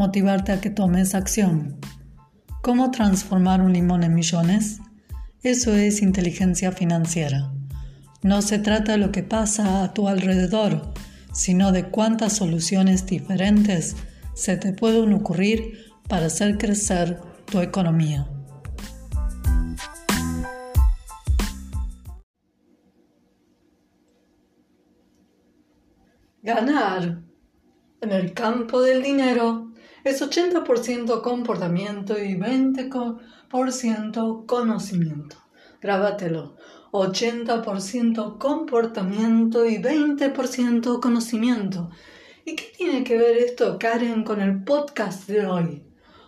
[0.00, 1.76] motivarte a que tomes acción.
[2.62, 4.80] ¿Cómo transformar un limón en millones?
[5.42, 7.52] Eso es inteligencia financiera.
[8.22, 10.94] No se trata de lo que pasa a tu alrededor,
[11.34, 13.94] sino de cuántas soluciones diferentes
[14.32, 18.26] se te pueden ocurrir para hacer crecer tu economía.
[26.42, 27.20] Ganar
[28.00, 29.69] en el campo del dinero
[30.04, 35.36] es 80% comportamiento y 20% conocimiento.
[35.80, 36.56] Grábatelo.
[36.92, 41.90] 80% comportamiento y 20% conocimiento.
[42.44, 45.84] ¿Y qué tiene que ver esto, Karen, con el podcast de hoy?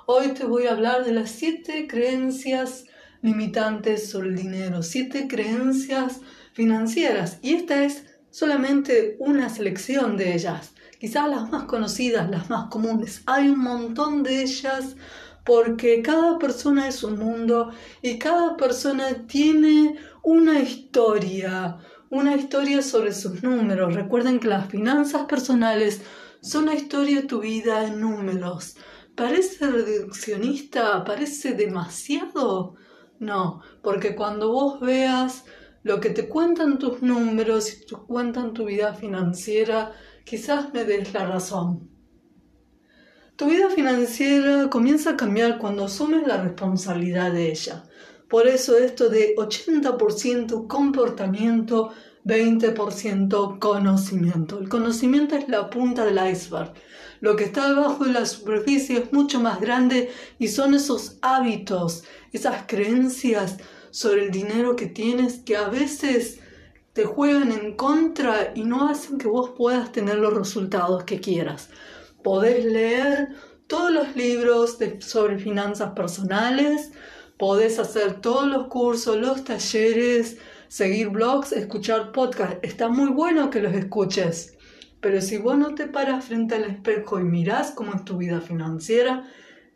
[0.07, 2.85] Hoy te voy a hablar de las siete creencias
[3.23, 6.21] limitantes sobre el dinero, siete creencias
[6.53, 7.39] financieras.
[7.43, 13.25] Y esta es solamente una selección de ellas quizás las más conocidas, las más comunes.
[13.27, 14.95] Hay un montón de ellas
[15.45, 17.73] porque cada persona es un mundo
[18.03, 23.97] y cada persona tiene una historia, una historia sobre sus números.
[23.97, 26.03] Recuerden que las finanzas personales
[26.41, 28.77] son la historia de tu vida en números.
[29.17, 31.03] ¿Parece reduccionista?
[31.03, 32.77] ¿Parece demasiado?
[33.19, 35.47] No, porque cuando vos veas
[35.83, 39.93] lo que te cuentan tus números y te cuentan tu vida financiera,
[40.25, 41.91] quizás me des la razón.
[43.37, 47.85] Tu vida financiera comienza a cambiar cuando asumes la responsabilidad de ella.
[48.29, 51.93] Por eso esto de 80% comportamiento,
[52.25, 54.59] 20% conocimiento.
[54.59, 56.73] El conocimiento es la punta del iceberg.
[57.21, 62.05] Lo que está debajo de la superficie es mucho más grande y son esos hábitos,
[62.33, 63.59] esas creencias
[63.93, 66.41] sobre el dinero que tienes que a veces
[66.95, 71.69] te juegan en contra y no hacen que vos puedas tener los resultados que quieras.
[72.25, 73.29] Podés leer
[73.67, 76.93] todos los libros sobre finanzas personales,
[77.39, 80.39] podés hacer todos los cursos, los talleres,
[80.69, 82.59] seguir blogs, escuchar podcasts.
[82.63, 84.57] Está muy bueno que los escuches,
[85.01, 88.41] pero si vos no te paras frente al espejo y mirás cómo es tu vida
[88.41, 89.29] financiera,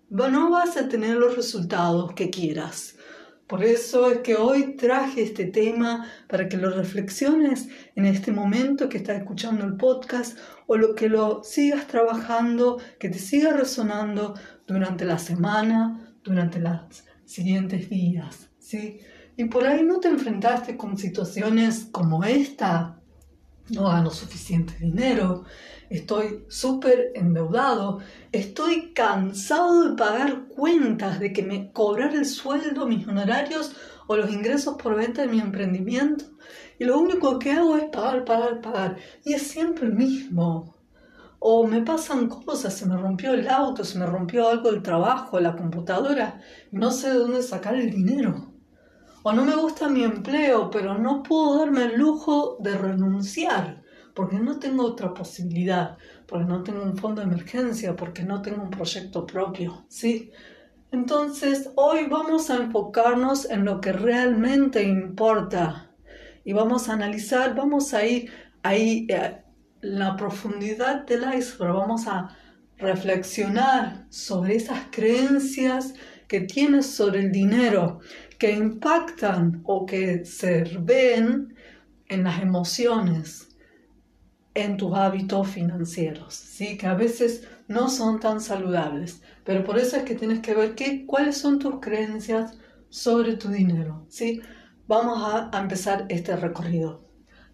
[0.08, 2.96] no vas a tener los resultados que quieras.
[3.46, 8.88] Por eso es que hoy traje este tema para que lo reflexiones en este momento
[8.88, 10.36] que estás escuchando el podcast
[10.66, 14.34] o lo que lo sigas trabajando, que te siga resonando
[14.66, 18.98] durante la semana, durante los siguientes días, ¿sí?
[19.36, 22.95] Y por ahí no te enfrentaste con situaciones como esta,
[23.70, 25.44] no gano suficiente dinero,
[25.90, 28.00] estoy súper endeudado,
[28.32, 33.72] estoy cansado de pagar cuentas, de que me cobrar el sueldo, mis honorarios
[34.06, 36.26] o los ingresos por venta de mi emprendimiento.
[36.78, 38.96] Y lo único que hago es pagar, pagar, pagar.
[39.24, 40.76] Y es siempre el mismo.
[41.38, 45.40] O me pasan cosas, se me rompió el auto, se me rompió algo del trabajo,
[45.40, 46.40] la computadora,
[46.70, 48.55] no sé de dónde sacar el dinero.
[49.28, 53.82] O no me gusta mi empleo, pero no puedo darme el lujo de renunciar
[54.14, 55.98] porque no tengo otra posibilidad,
[56.28, 60.30] porque no tengo un fondo de emergencia, porque no tengo un proyecto propio, ¿sí?
[60.92, 65.90] Entonces, hoy vamos a enfocarnos en lo que realmente importa
[66.44, 68.30] y vamos a analizar, vamos a ir
[68.62, 69.42] ahí eh,
[69.80, 72.28] la profundidad del iceberg, vamos a
[72.78, 75.94] reflexionar sobre esas creencias
[76.28, 78.00] que tienes sobre el dinero,
[78.38, 81.54] que impactan o que se ven
[82.08, 83.56] en las emociones,
[84.54, 86.78] en tus hábitos financieros, ¿sí?
[86.78, 89.22] que a veces no son tan saludables.
[89.44, 92.56] Pero por eso es que tienes que ver qué, cuáles son tus creencias
[92.88, 94.06] sobre tu dinero.
[94.08, 94.40] ¿sí?
[94.86, 97.04] Vamos a, a empezar este recorrido.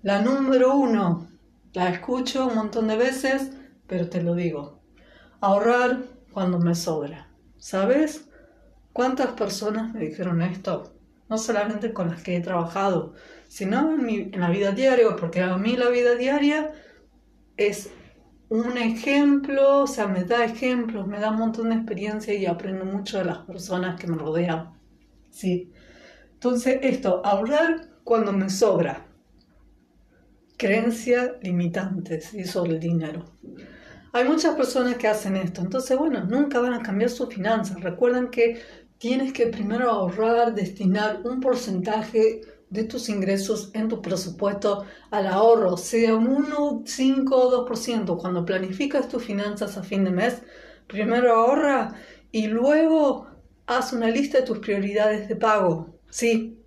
[0.03, 1.29] La número uno,
[1.73, 3.51] la escucho un montón de veces,
[3.87, 4.81] pero te lo digo.
[5.41, 7.29] Ahorrar cuando me sobra.
[7.59, 8.29] ¿Sabes
[8.93, 10.95] cuántas personas me dijeron esto?
[11.29, 13.15] No solamente con las que he trabajado,
[13.49, 16.73] sino en, la vida diaria, porque a mí la vida diaria
[17.57, 17.91] es
[18.49, 22.85] un ejemplo, o sea, me da ejemplos, me da un montón de experiencia y aprendo
[22.85, 24.79] mucho de las personas que me rodean.
[25.31, 25.73] ¿sí?
[26.35, 29.07] Entonces, esto, ahorrar cuando me sobra.
[30.59, 32.45] Creencia limitante ¿sí?
[32.45, 33.25] sobre el dinero.
[34.13, 37.81] Hay muchas personas que hacen esto, entonces bueno, nunca van a cambiar sus finanzas.
[37.81, 38.61] Recuerden que
[39.03, 45.77] tienes que primero ahorrar, destinar un porcentaje de tus ingresos en tu presupuesto al ahorro,
[45.77, 48.17] sea un 1, 5 o 2%.
[48.17, 50.43] Cuando planificas tus finanzas a fin de mes,
[50.87, 51.97] primero ahorra
[52.31, 53.27] y luego
[53.67, 55.99] haz una lista de tus prioridades de pago.
[56.09, 56.62] Sí,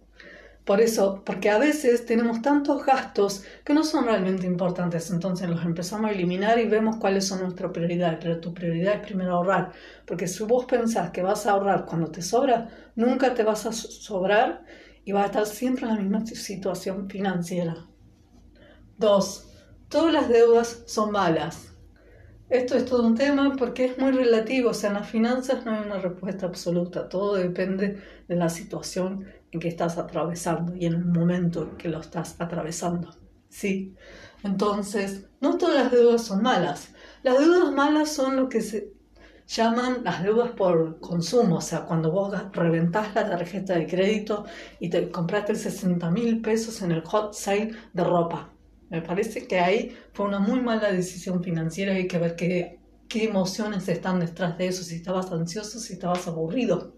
[0.65, 5.63] por eso, porque a veces tenemos tantos gastos que no son realmente importantes, entonces los
[5.63, 9.73] empezamos a eliminar y vemos cuáles son nuestras prioridades, pero tu prioridad es primero ahorrar,
[10.07, 13.71] porque si vos pensás que vas a ahorrar cuando te sobra, nunca te vas a
[13.71, 14.65] sobrar
[15.03, 17.85] y vas a estar siempre en la misma situación financiera.
[18.97, 19.47] Dos,
[19.87, 21.75] todas las deudas son malas.
[22.49, 25.71] Esto es todo un tema porque es muy relativo, o sea, en las finanzas no
[25.71, 30.93] hay una respuesta absoluta, todo depende de la situación en que estás atravesando y en
[30.93, 33.09] el momento en que lo estás atravesando.
[33.49, 33.95] Sí,
[34.43, 36.93] entonces, no todas las deudas son malas.
[37.23, 38.93] Las deudas malas son lo que se
[39.47, 44.45] llaman las deudas por consumo, o sea, cuando vos reventás la tarjeta de crédito
[44.79, 48.51] y te compraste 60 mil pesos en el hot sale de ropa
[48.89, 52.79] me parece que ahí fue una muy mala decisión financiera y hay que ver qué,
[53.07, 56.93] qué emociones están detrás de eso, si estabas ansioso, si estabas aburrido.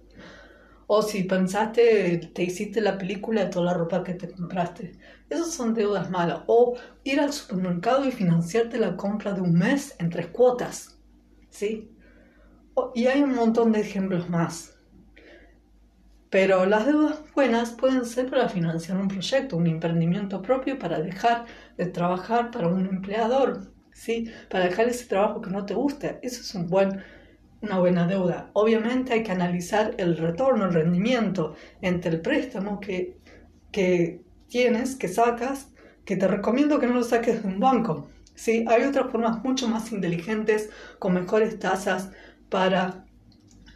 [0.87, 4.97] O si pensaste, te hiciste la película de toda la ropa que te compraste.
[5.29, 6.43] Esas son deudas malas.
[6.47, 10.97] O ir al supermercado y financiarte la compra de un mes en tres cuotas.
[11.49, 11.93] ¿Sí?
[12.95, 14.77] y hay un montón de ejemplos más.
[16.29, 21.45] Pero las deudas buenas pueden ser para financiar un proyecto, un emprendimiento propio, para dejar
[21.77, 24.29] de trabajar para un empleador, ¿sí?
[24.49, 26.19] para dejar ese trabajo que no te gusta.
[26.21, 27.01] Eso es un buen,
[27.61, 28.49] una buena deuda.
[28.53, 33.17] Obviamente hay que analizar el retorno, el rendimiento entre el préstamo que,
[33.71, 35.71] que tienes, que sacas,
[36.05, 38.07] que te recomiendo que no lo saques de un banco.
[38.35, 38.65] ¿sí?
[38.67, 40.69] Hay otras formas mucho más inteligentes,
[40.99, 42.11] con mejores tasas
[42.49, 43.05] para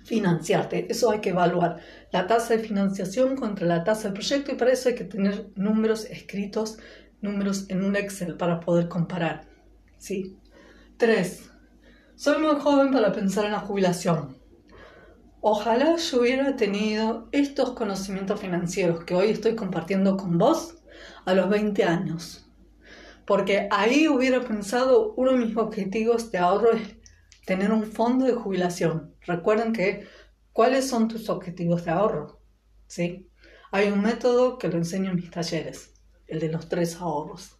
[0.05, 0.87] financiarte.
[0.89, 1.79] Eso hay que evaluar
[2.11, 5.47] la tasa de financiación contra la tasa del proyecto y para eso hay que tener
[5.55, 6.77] números escritos,
[7.21, 9.47] números en un Excel para poder comparar.
[9.97, 10.37] ¿sí?
[10.97, 11.50] 3.
[12.23, 14.37] Soy muy joven para pensar en la jubilación.
[15.39, 20.75] Ojalá yo hubiera tenido estos conocimientos financieros que hoy estoy compartiendo con vos
[21.25, 22.47] a los 20 años.
[23.25, 26.95] Porque ahí hubiera pensado, uno de mis objetivos de ahorro es
[27.47, 29.15] tener un fondo de jubilación.
[29.25, 30.07] Recuerden que
[30.53, 32.39] ¿Cuáles son tus objetivos de ahorro?
[32.85, 33.31] ¿Sí?
[33.71, 35.95] Hay un método que lo enseño en mis talleres,
[36.27, 37.57] el de los tres ahorros.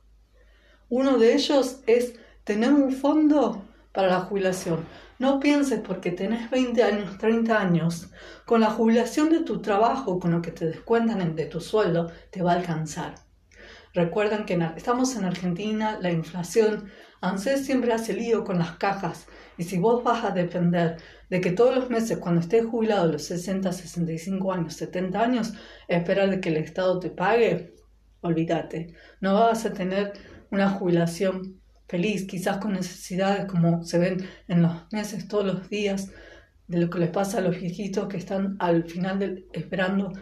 [0.87, 2.13] Uno de ellos es
[2.43, 4.85] tener un fondo para la jubilación.
[5.19, 8.09] No pienses porque tenés 20 años, 30 años,
[8.45, 12.41] con la jubilación de tu trabajo, con lo que te descuentan de tu sueldo, te
[12.41, 13.15] va a alcanzar.
[13.93, 16.89] Recuerden que estamos en Argentina, la inflación,
[17.19, 19.27] ANSES siempre hace lío con las cajas
[19.57, 20.97] y si vos vas a depender
[21.29, 25.53] de que todos los meses, cuando estés jubilado los 60, 65 años, 70 años,
[25.87, 27.75] esperar de que el Estado te pague,
[28.21, 28.95] olvídate.
[29.19, 30.13] No vas a tener
[30.49, 31.60] una jubilación
[31.91, 36.09] feliz, quizás con necesidades como se ven en los meses, todos los días,
[36.67, 40.13] de lo que les pasa a los viejitos que están al final del, esperando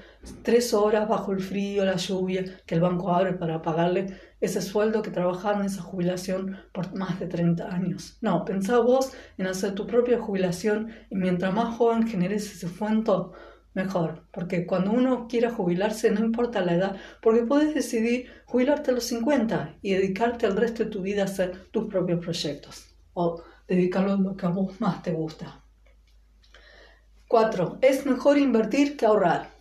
[0.41, 5.03] tres horas bajo el frío, la lluvia, que el banco abre para pagarle ese sueldo
[5.03, 8.17] que trabajaron, esa jubilación por más de 30 años.
[8.21, 13.33] No, pensá vos en hacer tu propia jubilación y mientras más joven generes ese fuento,
[13.73, 14.23] mejor.
[14.31, 19.05] Porque cuando uno quiera jubilarse, no importa la edad, porque puedes decidir jubilarte a los
[19.05, 24.13] 50 y dedicarte el resto de tu vida a hacer tus propios proyectos o dedicarlo
[24.13, 25.61] a lo que a vos más te gusta.
[27.27, 27.77] 4.
[27.81, 29.51] Es mejor invertir que ahorrar.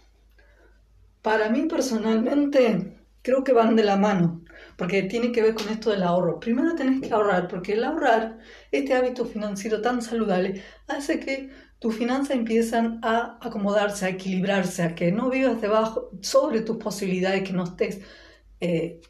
[1.20, 4.42] Para mí personalmente creo que van de la mano,
[4.76, 6.40] porque tiene que ver con esto del ahorro.
[6.40, 8.38] Primero tenés que ahorrar, porque el ahorrar,
[8.72, 14.94] este hábito financiero tan saludable, hace que tus finanzas empiezan a acomodarse, a equilibrarse, a
[14.94, 18.00] que no vivas debajo, sobre tus posibilidades, que no estés
[18.60, 19.00] eh,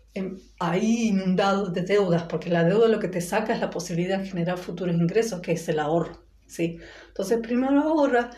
[0.58, 4.26] ahí inundado de deudas, porque la deuda lo que te saca es la posibilidad de
[4.26, 6.28] generar futuros ingresos, que es el ahorro.
[6.46, 6.78] ¿sí?
[7.08, 8.30] Entonces, primero ahorra,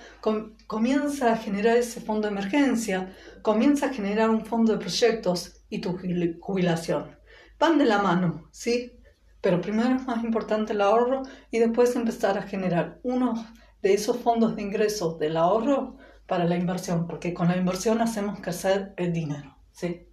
[0.67, 5.81] comienza a generar ese fondo de emergencia, comienza a generar un fondo de proyectos y
[5.81, 5.99] tu
[6.41, 7.17] jubilación.
[7.59, 8.93] Van de la mano, ¿sí?
[9.41, 13.35] Pero primero es más importante el ahorro y después empezar a generar uno
[13.83, 15.97] de esos fondos de ingresos del ahorro
[16.27, 20.09] para la inversión, porque con la inversión hacemos crecer el dinero, ¿sí?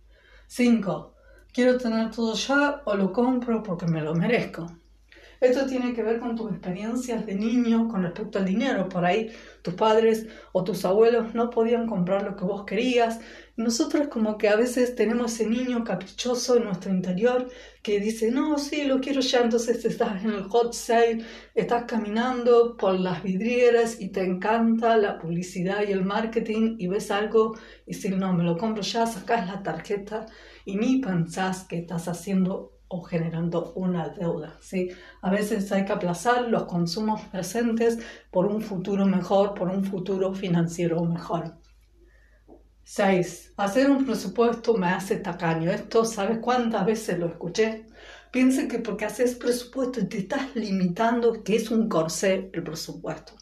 [0.48, 1.16] Cinco,
[1.54, 4.68] quiero tener todo ya o lo compro porque me lo merezco.
[5.40, 8.90] Esto tiene que ver con tus experiencias de niño con respecto al dinero.
[8.90, 13.20] Por ahí tus padres o tus abuelos no podían comprar lo que vos querías.
[13.56, 17.48] nosotros como que a veces tenemos ese niño caprichoso en nuestro interior
[17.84, 19.42] que dice, no, sí, lo quiero ya.
[19.42, 21.26] Entonces estás en el hot sale,
[21.56, 27.12] estás caminando por las vidrieras y te encanta la publicidad y el marketing y ves
[27.12, 30.26] algo y si no, me lo compro ya, sacas la tarjeta
[30.66, 34.58] y ni pensás que estás haciendo o generando una deuda.
[34.62, 34.90] ¿sí?
[35.22, 38.00] A veces hay que aplazar los consumos presentes
[38.32, 41.58] por un futuro mejor, por un futuro financiero mejor.
[42.84, 43.54] 6.
[43.58, 45.70] Hacer un presupuesto me hace tacaño.
[45.70, 47.86] Esto, ¿sabes cuántas veces lo escuché?
[48.32, 53.34] Piense que porque haces presupuesto te estás limitando, que es un corsé el presupuesto.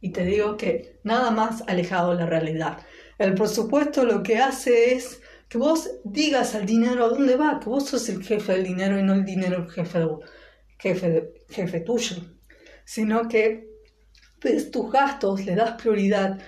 [0.00, 2.78] Y te digo que nada más alejado de la realidad.
[3.18, 7.68] El presupuesto lo que hace es que vos digas al dinero a dónde va, que
[7.68, 10.04] vos sos el jefe del dinero y no el dinero jefe,
[10.78, 12.16] jefe, jefe tuyo,
[12.84, 13.68] sino que
[14.42, 16.40] ves tus gastos, le das prioridad,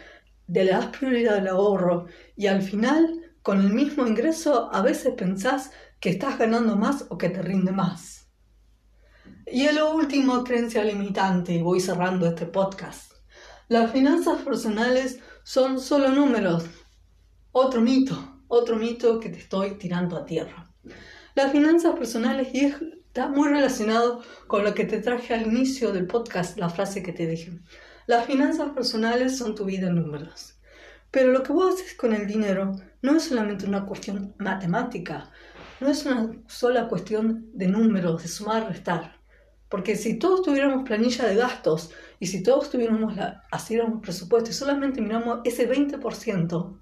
[0.49, 5.71] le das prioridad al ahorro y al final con el mismo ingreso a veces pensás
[6.01, 8.29] que estás ganando más o que te rinde más.
[9.47, 13.13] Y el último, creencia limitante, y voy cerrando este podcast.
[13.69, 16.67] Las finanzas personales son solo números.
[17.53, 20.71] Otro mito otro mito que te estoy tirando a tierra.
[21.35, 22.75] Las finanzas personales y
[23.07, 27.13] está muy relacionado con lo que te traje al inicio del podcast, la frase que
[27.13, 27.61] te dije.
[28.07, 30.59] Las finanzas personales son tu vida en números.
[31.11, 35.31] Pero lo que vos haces con el dinero no es solamente una cuestión matemática,
[35.81, 39.19] no es una sola cuestión de números, de sumar, restar.
[39.69, 43.45] Porque si todos tuviéramos planilla de gastos y si todos tuviéramos la,
[43.87, 46.79] un presupuesto y solamente miramos ese 20%,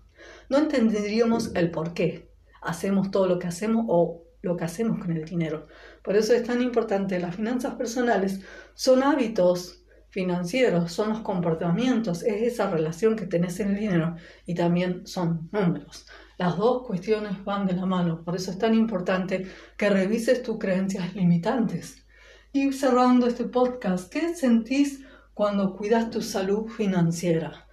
[0.49, 2.31] no entenderíamos el por qué
[2.63, 5.67] hacemos todo lo que hacemos o lo que hacemos con el dinero.
[6.03, 8.41] Por eso es tan importante, las finanzas personales
[8.75, 14.55] son hábitos financieros, son los comportamientos, es esa relación que tenés en el dinero y
[14.55, 16.07] también son números.
[16.39, 20.59] Las dos cuestiones van de la mano, por eso es tan importante que revises tus
[20.59, 22.07] creencias limitantes.
[22.53, 27.67] Y cerrando este podcast, ¿qué sentís cuando cuidas tu salud financiera?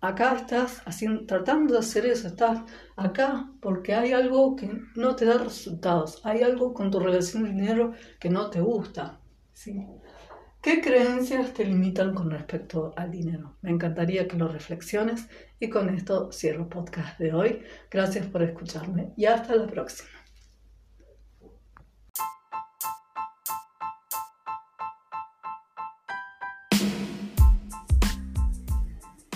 [0.00, 2.60] Acá estás haciendo, tratando de hacer eso, estás
[2.96, 7.50] acá porque hay algo que no te da resultados, hay algo con tu relación de
[7.50, 9.20] dinero que no te gusta.
[9.52, 9.86] ¿sí?
[10.60, 13.56] ¿Qué creencias te limitan con respecto al dinero?
[13.62, 15.28] Me encantaría que lo reflexiones
[15.60, 17.62] y con esto cierro el podcast de hoy.
[17.90, 20.17] Gracias por escucharme y hasta la próxima.